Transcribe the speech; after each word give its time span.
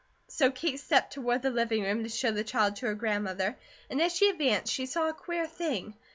so 0.27 0.49
Kate 0.49 0.79
stepped 0.79 1.13
toward 1.13 1.43
the 1.43 1.51
living 1.51 1.83
room 1.83 2.01
to 2.01 2.09
show 2.09 2.31
the 2.31 2.43
child 2.43 2.75
to 2.75 2.87
her 2.87 2.95
grandmother 2.95 3.55
and 3.87 4.01
as 4.01 4.11
she 4.11 4.29
advanced 4.31 4.73
she 4.73 4.87
saw 4.87 5.07
a 5.09 5.13
queer 5.13 5.45
thing. 5.45 5.93